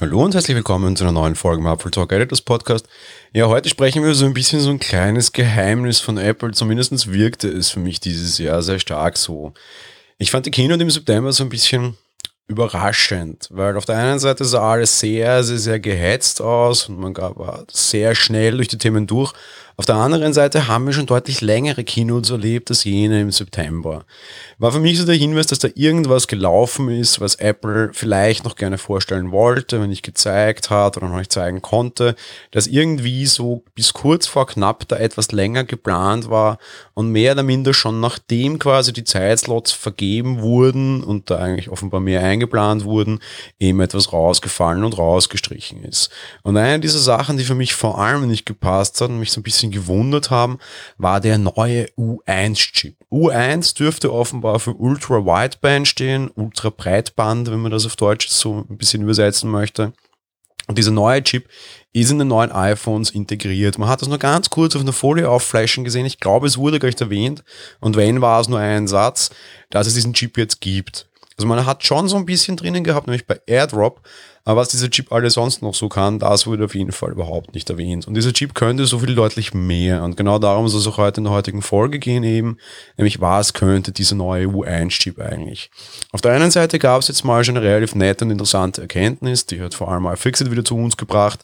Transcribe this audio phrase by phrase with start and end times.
[0.00, 2.88] Hallo und herzlich willkommen zu einer neuen Folge im Apple Talk Editors Podcast.
[3.34, 6.52] Ja, heute sprechen wir so ein bisschen so ein kleines Geheimnis von Apple.
[6.52, 9.52] Zumindest wirkte es für mich dieses Jahr sehr stark so.
[10.16, 11.98] Ich fand die Keynote im September so ein bisschen
[12.46, 17.14] überraschend, weil auf der einen Seite sah alles sehr, sehr, sehr gehetzt aus und man
[17.14, 19.34] war sehr schnell durch die Themen durch.
[19.80, 24.04] Auf der anderen Seite haben wir schon deutlich längere Keynotes erlebt als jene im September.
[24.58, 28.56] War für mich so der Hinweis, dass da irgendwas gelaufen ist, was Apple vielleicht noch
[28.56, 32.14] gerne vorstellen wollte, wenn nicht gezeigt hat oder noch nicht zeigen konnte,
[32.50, 36.58] dass irgendwie so bis kurz vor knapp da etwas länger geplant war
[36.92, 42.00] und mehr oder minder schon nachdem quasi die Zeitslots vergeben wurden und da eigentlich offenbar
[42.00, 43.20] mehr eingeplant wurden,
[43.58, 46.10] eben etwas rausgefallen und rausgestrichen ist.
[46.42, 49.40] Und eine dieser Sachen, die für mich vor allem nicht gepasst hat und mich so
[49.40, 50.58] ein bisschen bisschen gewundert haben,
[50.98, 52.96] war der neue U1-Chip.
[53.10, 58.64] U1 dürfte offenbar für Ultra Wideband stehen, Ultra Breitband, wenn man das auf Deutsch so
[58.68, 59.92] ein bisschen übersetzen möchte.
[60.66, 61.48] Und dieser neue Chip
[61.92, 63.78] ist in den neuen iPhones integriert.
[63.78, 66.06] Man hat das nur ganz kurz auf einer Folie aufflashen gesehen.
[66.06, 67.42] Ich glaube, es wurde gar nicht erwähnt.
[67.80, 69.30] Und wenn, war es nur ein Satz,
[69.70, 71.08] dass es diesen Chip jetzt gibt.
[71.36, 74.02] Also man hat schon so ein bisschen drinnen gehabt, nämlich bei AirDrop,
[74.44, 77.54] aber was dieser Chip alles sonst noch so kann, das wurde auf jeden Fall überhaupt
[77.54, 78.08] nicht erwähnt.
[78.08, 80.02] Und dieser Chip könnte so viel deutlich mehr.
[80.02, 82.58] Und genau darum soll es auch heute in der heutigen Folge gehen eben,
[82.96, 85.70] nämlich was könnte dieser neue U1-Chip eigentlich.
[86.12, 89.46] Auf der einen Seite gab es jetzt mal schon eine relativ nette und interessante Erkenntnis,
[89.46, 91.40] die hat vor allem iFixit wieder zu uns gebracht,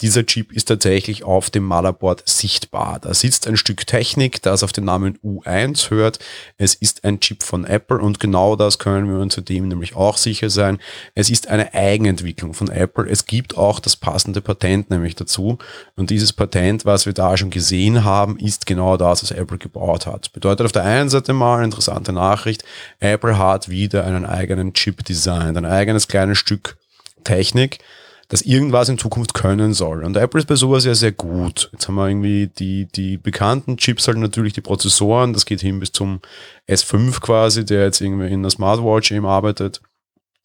[0.00, 2.98] dieser Chip ist tatsächlich auf dem Motherboard sichtbar.
[3.00, 6.18] Da sitzt ein Stück Technik, das auf den Namen U1 hört.
[6.58, 10.16] Es ist ein Chip von Apple und genau das können wir uns zudem nämlich auch
[10.16, 10.78] sicher sein.
[11.14, 13.08] Es ist eine Eigenentwicklung von Apple.
[13.08, 15.58] Es gibt auch das passende Patent nämlich dazu.
[15.96, 20.06] Und dieses Patent, was wir da schon gesehen haben, ist genau das, was Apple gebaut
[20.06, 20.32] hat.
[20.32, 22.64] Bedeutet auf der einen Seite mal interessante Nachricht.
[23.00, 26.76] Apple hat wieder einen eigenen Chip designt, ein eigenes kleines Stück
[27.24, 27.78] Technik,
[28.28, 30.04] das irgendwas in Zukunft können soll.
[30.04, 31.68] Und Apple ist bei sowas ja sehr gut.
[31.72, 35.80] Jetzt haben wir irgendwie die, die bekannten Chips halt natürlich die Prozessoren, das geht hin
[35.80, 36.20] bis zum
[36.68, 39.80] S5 quasi, der jetzt irgendwie in der Smartwatch eben arbeitet.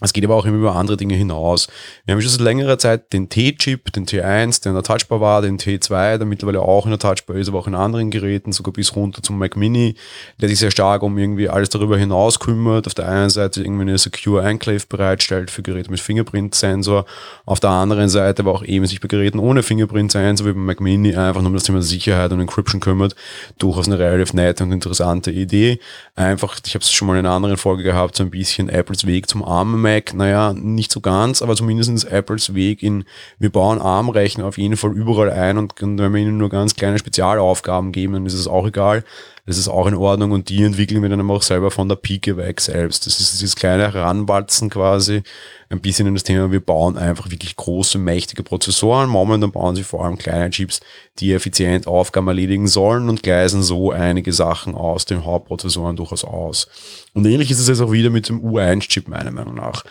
[0.00, 1.68] Es geht aber auch immer über andere Dinge hinaus.
[2.04, 5.40] Wir haben schon seit längerer Zeit den T-Chip, den T1, der in der Touchbar war,
[5.40, 8.72] den T2, der mittlerweile auch in der Touchbar ist, aber auch in anderen Geräten, sogar
[8.72, 9.94] bis runter zum Mac Mini,
[10.40, 12.88] der sich sehr stark um irgendwie alles darüber hinaus kümmert.
[12.88, 17.06] Auf der einen Seite irgendwie eine Secure Enclave bereitstellt für Geräte mit Fingerprint-Sensor.
[17.46, 20.80] Auf der anderen Seite aber auch eben sich bei Geräten ohne Fingerprint-Sensor wie beim Mac
[20.80, 23.14] Mini einfach nur um das Thema Sicherheit und Encryption kümmert.
[23.58, 25.78] Durchaus eine relativ nette und interessante Idee.
[26.16, 29.06] Einfach, ich habe es schon mal in einer anderen Folge gehabt, so ein bisschen Apples
[29.06, 33.04] Weg zum armen Mac, naja, nicht so ganz, aber zumindest Apples Weg in,
[33.38, 36.98] wir bauen ARM-Rechner auf jeden Fall überall ein und wenn wir ihnen nur ganz kleine
[36.98, 39.04] Spezialaufgaben geben, dann ist es auch egal.
[39.46, 42.38] Das ist auch in Ordnung und die entwickeln wir dann auch selber von der Pike
[42.38, 43.06] weg selbst.
[43.06, 45.22] Das ist dieses kleine Heranwalzen quasi,
[45.68, 49.10] ein bisschen in das Thema, wir bauen einfach wirklich große, mächtige Prozessoren.
[49.10, 50.80] Momentan bauen sie vor allem kleine Chips,
[51.18, 56.68] die effizient Aufgaben erledigen sollen und gleisen so einige Sachen aus den Hauptprozessoren durchaus aus.
[57.12, 59.84] Und ähnlich ist es jetzt auch wieder mit dem U1-Chip meiner Meinung nach.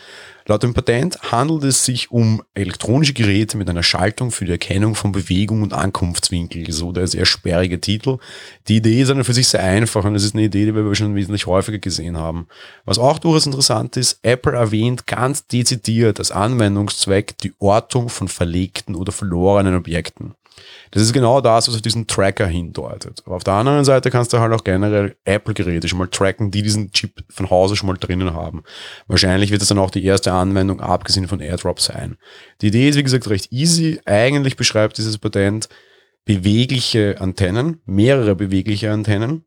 [0.46, 4.94] Laut dem Patent handelt es sich um elektronische Geräte mit einer Schaltung für die Erkennung
[4.94, 6.70] von Bewegung und Ankunftswinkel.
[6.70, 8.18] So der sehr sperrige Titel.
[8.68, 10.94] Die Idee ist dann für sich sehr einfach und es ist eine Idee, die wir
[10.94, 12.46] schon wesentlich häufiger gesehen haben.
[12.84, 18.94] Was auch durchaus interessant ist, Apple erwähnt ganz dezidiert als Anwendungszweck die Ortung von verlegten
[18.94, 20.34] oder verlorenen Objekten.
[20.90, 23.22] Das ist genau das, was auf diesen Tracker hindeutet.
[23.26, 26.62] Aber auf der anderen Seite kannst du halt auch generell Apple-Geräte schon mal tracken, die
[26.62, 28.62] diesen Chip von Hause schon mal drinnen haben.
[29.08, 32.16] Wahrscheinlich wird das dann auch die erste Anwendung, abgesehen von AirDrop sein.
[32.60, 34.00] Die Idee ist, wie gesagt, recht easy.
[34.04, 35.68] Eigentlich beschreibt dieses Patent
[36.24, 39.44] bewegliche Antennen, mehrere bewegliche Antennen,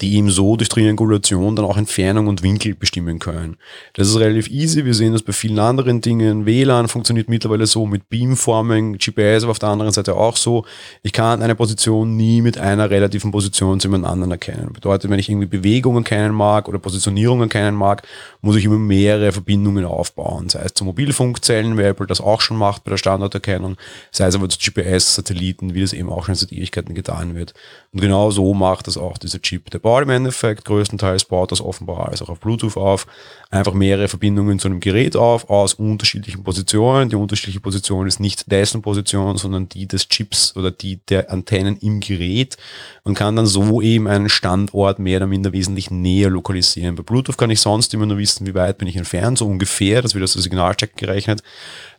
[0.00, 3.56] die eben so durch Triangulation dann auch Entfernung und Winkel bestimmen können.
[3.94, 4.84] Das ist relativ easy.
[4.84, 6.46] Wir sehen das bei vielen anderen Dingen.
[6.46, 10.64] WLAN funktioniert mittlerweile so mit Beamforming, GPS aber auf der anderen Seite auch so.
[11.02, 14.72] Ich kann eine Position nie mit einer relativen Position zu jemand anderen erkennen.
[14.72, 18.02] Bedeutet, wenn ich irgendwie Bewegungen erkennen mag oder Positionierungen erkennen mag,
[18.40, 20.48] muss ich immer mehrere Verbindungen aufbauen.
[20.48, 23.76] Sei es zu Mobilfunkzellen, wie Apple das auch schon macht bei der Standorterkennung,
[24.10, 27.54] sei es aber zu GPS-Satelliten, wie das eben auch schon seit Ewigkeiten getan wird.
[27.92, 29.70] Und genau so macht das auch dieser Chip.
[29.70, 33.06] Der baut im Endeffekt größtenteils baut das offenbar alles auch auf Bluetooth auf,
[33.50, 37.10] einfach mehrere Verbindungen zu einem Gerät auf aus unterschiedlichen Positionen.
[37.10, 41.76] Die unterschiedliche Position ist nicht dessen Position, sondern die des Chips oder die der Antennen
[41.78, 42.56] im Gerät
[43.02, 46.94] und kann dann so eben einen Standort mehr oder minder wesentlich näher lokalisieren.
[46.94, 50.00] Bei Bluetooth kann ich sonst immer nur wissen, wie weit bin ich entfernt, so ungefähr,
[50.00, 51.42] das wird aus der Signalstärke gerechnet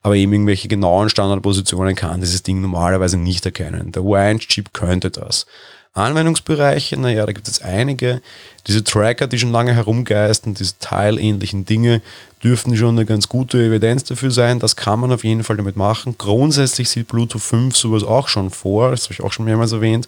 [0.03, 3.94] aber eben irgendwelche genauen Standardpositionen kann dieses Ding normalerweise nicht erkennen.
[3.94, 5.47] Der U1-Chip könnte das.
[5.93, 8.21] Anwendungsbereiche, naja, da gibt es einige.
[8.65, 12.01] Diese Tracker, die schon lange herumgeistern, diese teilähnlichen Dinge,
[12.43, 14.59] dürften schon eine ganz gute Evidenz dafür sein.
[14.59, 16.15] Das kann man auf jeden Fall damit machen.
[16.17, 20.07] Grundsätzlich sieht Bluetooth 5 sowas auch schon vor, das habe ich auch schon mehrmals erwähnt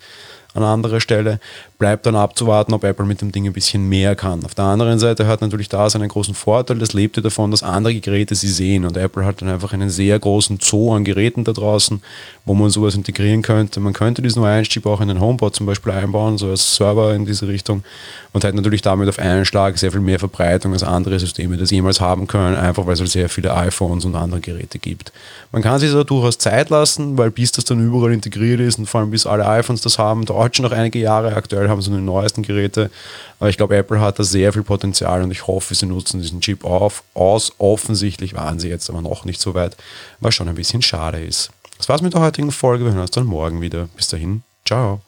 [0.56, 1.40] an anderer Stelle.
[1.78, 4.44] Bleibt dann abzuwarten, ob Apple mit dem Ding ein bisschen mehr kann.
[4.46, 7.96] Auf der anderen Seite hat natürlich da seinen großen Vorteil, das lebte davon, dass andere
[7.96, 11.52] Geräte sie sehen und Apple hat dann einfach einen sehr großen Zoo an Geräten da
[11.52, 12.02] draußen,
[12.46, 13.80] wo man sowas integrieren könnte.
[13.80, 17.26] Man könnte diesen UI-Chip auch in den HomePod zum Beispiel einbauen, so als Server in
[17.26, 17.84] diese Richtung
[18.36, 21.72] und hat natürlich damit auf einen Schlag sehr viel mehr Verbreitung als andere Systeme das
[21.72, 25.14] jemals haben können, einfach weil es halt sehr viele iPhones und andere Geräte gibt.
[25.54, 28.88] Man kann sich da durchaus Zeit lassen, weil bis das dann überall integriert ist und
[28.88, 31.36] vor allem bis alle iPhones das haben, dauert schon noch einige Jahre.
[31.36, 32.92] Aktuell haben sie nur die neuesten Geräte.
[33.40, 36.42] Aber ich glaube, Apple hat da sehr viel Potenzial und ich hoffe, sie nutzen diesen
[36.42, 37.54] Chip auf, aus.
[37.58, 39.78] Offensichtlich waren sie jetzt aber noch nicht so weit,
[40.20, 41.52] was schon ein bisschen schade ist.
[41.78, 42.84] Das war's mit der heutigen Folge.
[42.84, 43.88] Wir hören uns dann morgen wieder.
[43.96, 45.02] Bis dahin, ciao.